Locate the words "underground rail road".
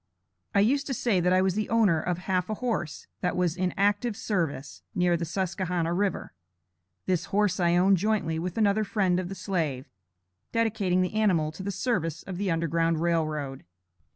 12.49-13.63